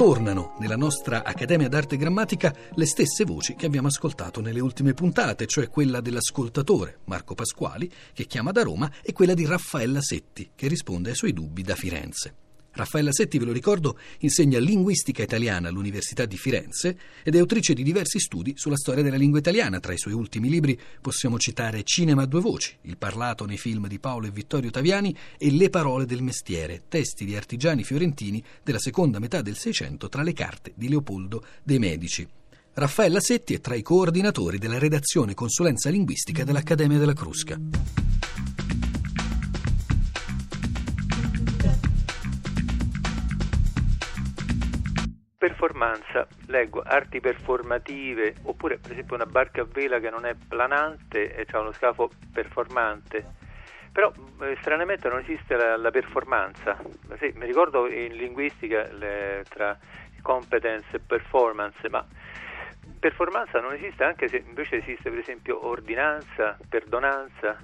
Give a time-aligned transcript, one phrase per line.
[0.00, 5.44] tornano nella nostra Accademia d'Arte Grammatica le stesse voci che abbiamo ascoltato nelle ultime puntate,
[5.44, 10.68] cioè quella dell'ascoltatore Marco Pasquali, che chiama da Roma, e quella di Raffaella Setti, che
[10.68, 12.49] risponde ai suoi dubbi da Firenze.
[12.72, 17.82] Raffaella Setti, ve lo ricordo, insegna linguistica italiana all'Università di Firenze ed è autrice di
[17.82, 19.80] diversi studi sulla storia della lingua italiana.
[19.80, 23.86] Tra i suoi ultimi libri possiamo citare Cinema a due voci, il parlato nei film
[23.88, 28.78] di Paolo e Vittorio Taviani e Le parole del mestiere, testi di artigiani fiorentini della
[28.78, 32.26] seconda metà del Seicento tra le carte di Leopoldo dei Medici.
[32.72, 37.58] Raffaella Setti è tra i coordinatori della redazione consulenza linguistica dell'Accademia della Crusca.
[45.40, 51.34] Performance, leggo arti performative, oppure per esempio una barca a vela che non è planante
[51.34, 53.24] e ha uno scafo performante.
[53.90, 54.12] Però
[54.42, 56.76] eh, stranamente non esiste la, la performance.
[57.18, 59.78] Sì, mi ricordo in linguistica le, tra
[60.20, 62.06] competence e performance, ma
[62.98, 67.58] performance non esiste anche se invece esiste per esempio ordinanza, perdonanza.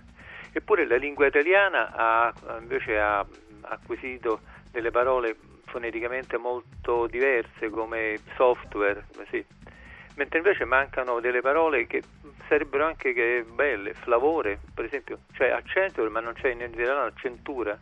[0.50, 3.22] Eppure la lingua italiana ha invece ha
[3.69, 9.45] acquisito delle parole foneticamente molto diverse come software, sì.
[10.17, 12.03] mentre invece mancano delle parole che
[12.48, 17.78] sarebbero anche che belle, flavore, per esempio, cioè accenture ma non c'è in italiano accentura,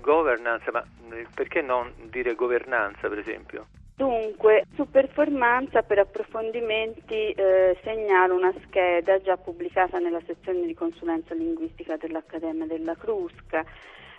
[0.00, 0.84] governance, ma
[1.34, 3.66] perché non dire governanza per esempio?
[3.96, 11.32] Dunque, su performance per approfondimenti eh, segnalo una scheda già pubblicata nella sezione di consulenza
[11.32, 13.64] linguistica dell'Accademia della Crusca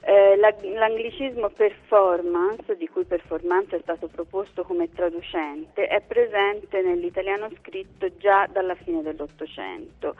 [0.05, 8.15] eh, l'anglicismo performance, di cui performance è stato proposto come traducente, è presente nell'italiano scritto
[8.17, 10.15] già dalla fine dell'Ottocento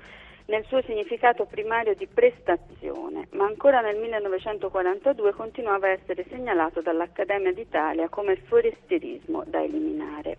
[0.47, 7.51] nel suo significato primario di prestazione, ma ancora nel 1942 continuava a essere segnalato dall'Accademia
[7.51, 10.37] d'Italia come forestierismo da eliminare.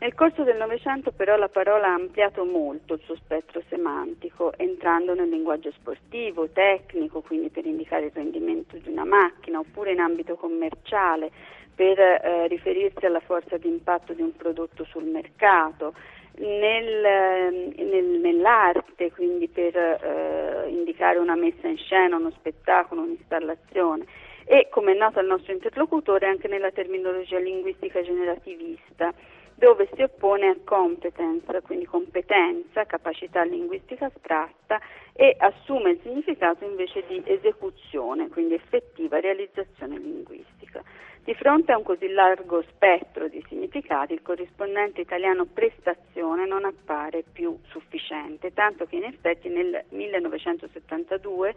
[0.00, 5.12] Nel corso del Novecento però la parola ha ampliato molto il suo spettro semantico, entrando
[5.12, 10.36] nel linguaggio sportivo, tecnico, quindi per indicare il rendimento di una macchina, oppure in ambito
[10.36, 11.32] commerciale,
[11.74, 15.94] per eh, riferirsi alla forza di impatto di un prodotto sul mercato,
[16.36, 24.04] nel, ehm, nel, nell'arte, quindi per eh, indicare una messa in scena, uno spettacolo, un'installazione.
[24.44, 29.12] E, come è noto al nostro interlocutore, anche nella terminologia linguistica generativista
[29.58, 34.80] dove si oppone a competence, quindi competenza, capacità linguistica astratta
[35.12, 40.80] e assume il significato invece di esecuzione, quindi effettiva realizzazione linguistica.
[41.24, 47.24] Di fronte a un così largo spettro di significati, il corrispondente italiano prestazione non appare
[47.30, 51.54] più sufficiente, tanto che in effetti nel 1972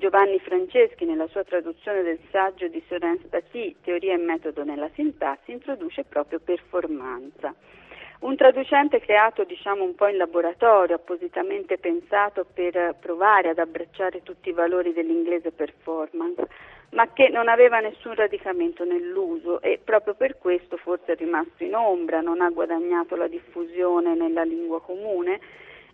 [0.00, 5.52] Giovanni Franceschi, nella sua traduzione del saggio di Soren Stati, Teoria e metodo nella sintassi,
[5.52, 7.54] introduce proprio performanza.
[8.20, 14.48] Un traducente creato diciamo un po' in laboratorio, appositamente pensato per provare ad abbracciare tutti
[14.48, 16.48] i valori dell'inglese performance,
[16.92, 21.74] ma che non aveva nessun radicamento nell'uso e proprio per questo forse è rimasto in
[21.74, 25.40] ombra, non ha guadagnato la diffusione nella lingua comune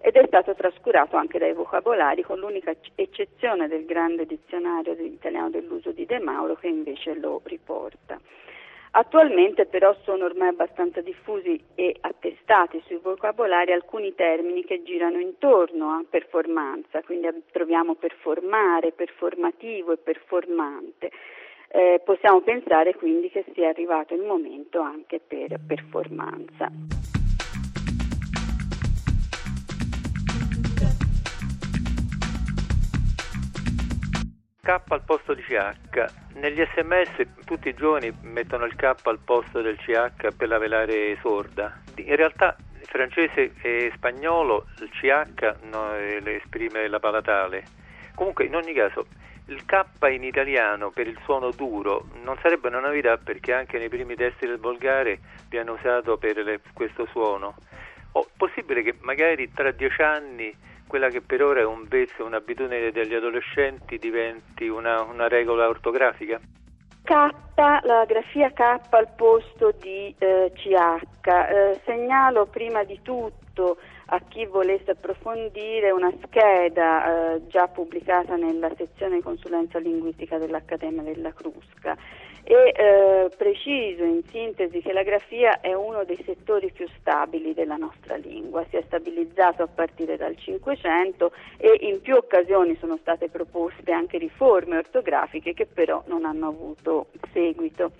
[0.00, 5.92] ed è stato trascurato anche dai vocabolari con l'unica eccezione del grande dizionario italiano dell'uso
[5.92, 8.18] di De Mauro che invece lo riporta.
[8.98, 15.90] Attualmente però sono ormai abbastanza diffusi e attestati sui vocabolari alcuni termini che girano intorno
[15.90, 21.10] a performanza, quindi troviamo performare, performativo e performante.
[21.68, 26.95] Eh, possiamo pensare quindi che sia arrivato il momento anche per performanza.
[34.66, 36.06] K al posto di CH.
[36.40, 41.16] Negli sms tutti i giovani mettono il K al posto del CH per la velare
[41.20, 41.78] sorda.
[41.94, 47.62] In realtà francese e spagnolo il CH no, esprime la palatale.
[48.16, 49.06] Comunque in ogni caso
[49.46, 53.88] il K in italiano per il suono duro non sarebbe una novità perché anche nei
[53.88, 57.54] primi testi del volgare viene usato per le, questo suono.
[58.12, 60.52] O possibile che magari tra dieci anni
[60.86, 66.40] quella che per ora è un vezzo, un'abitudine degli adolescenti diventi una, una regola ortografica?
[67.02, 67.12] K,
[67.54, 71.28] la grafia K al posto di eh, CH.
[71.28, 78.70] Eh, segnalo prima di tutto a chi volesse approfondire una scheda eh, già pubblicata nella
[78.76, 81.96] sezione consulenza linguistica dell'Accademia della Crusca
[82.48, 87.74] e eh, preciso in sintesi che la grafia è uno dei settori più stabili della
[87.74, 93.28] nostra lingua, si è stabilizzato a partire dal Cinquecento e in più occasioni sono state
[93.28, 97.90] proposte anche riforme ortografiche che però non hanno avuto seguito.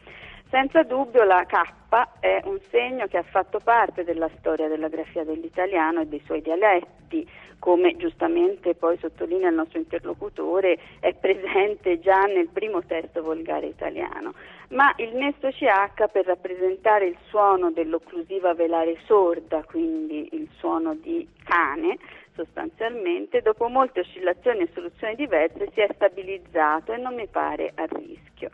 [0.49, 1.86] Senza dubbio la K
[2.21, 6.43] è un segno che ha fatto parte della storia della grafia dell'italiano e dei suoi
[6.43, 7.27] dialetti,
[7.59, 14.35] come giustamente poi sottolinea il nostro interlocutore, è presente già nel primo testo volgare italiano.
[14.71, 21.27] Ma il nesso CH per rappresentare il suono dell'occlusiva velare sorda, quindi il suono di
[21.45, 21.99] cane,
[22.35, 27.87] sostanzialmente, dopo molte oscillazioni e soluzioni diverse si è stabilizzato e non mi pare a
[27.87, 28.51] rischio.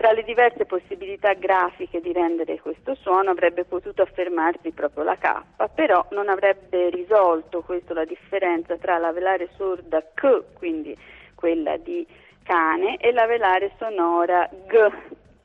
[0.00, 5.42] Tra le diverse possibilità grafiche di rendere questo suono avrebbe potuto affermarsi proprio la K,
[5.74, 10.96] però non avrebbe risolto questo la differenza tra la velare sorda K, quindi
[11.34, 12.06] quella di
[12.44, 14.90] cane, e la velare sonora G,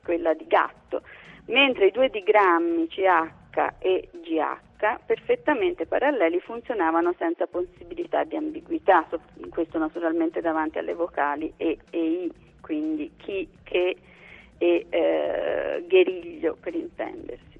[0.01, 1.01] quella di gatto,
[1.47, 9.05] mentre i due digrammi CH e GH perfettamente paralleli funzionavano senza possibilità di ambiguità,
[9.49, 12.31] questo naturalmente davanti alle vocali E e I,
[12.61, 13.97] quindi chi, che,
[14.65, 17.53] e eh, Gueriglio per intendersi.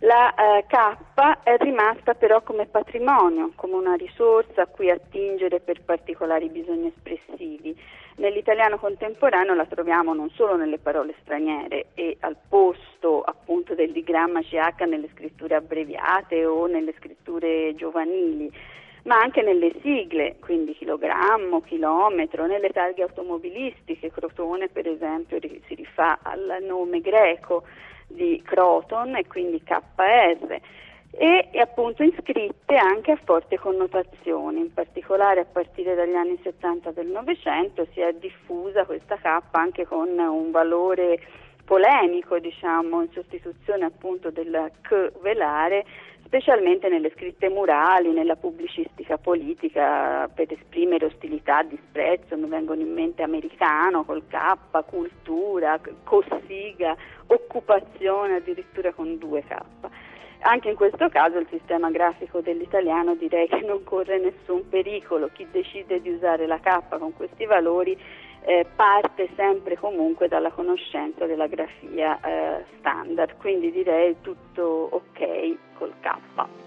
[0.00, 5.82] La eh, K è rimasta però come patrimonio, come una risorsa a cui attingere per
[5.82, 7.76] particolari bisogni espressivi.
[8.16, 14.40] Nell'italiano contemporaneo la troviamo non solo nelle parole straniere e al posto appunto del digramma
[14.40, 18.52] CH nelle scritture abbreviate o nelle scritture giovanili,
[19.04, 26.18] ma anche nelle sigle, quindi chilogrammo, chilometro, nelle targhe automobilistiche, Crotone per esempio si rifà
[26.22, 27.64] al nome greco
[28.06, 30.60] di Croton e quindi KR
[31.10, 37.06] e appunto iscritte anche a forti connotazioni, in particolare a partire dagli anni 70 del
[37.06, 41.18] Novecento si è diffusa questa K anche con un valore
[41.64, 45.84] polemico, diciamo, in sostituzione appunto del K velare
[46.28, 53.22] specialmente nelle scritte murali, nella pubblicistica politica per esprimere ostilità, disprezzo, mi vengono in mente
[53.22, 56.94] americano col K, cultura, cossiga,
[57.28, 59.56] occupazione addirittura con due K.
[60.40, 65.46] Anche in questo caso il sistema grafico dell'italiano direi che non corre nessun pericolo, chi
[65.50, 67.98] decide di usare la K con questi valori
[68.42, 75.92] eh, parte sempre comunque dalla conoscenza della grafia eh, standard, quindi direi tutto ok col
[76.00, 76.66] K.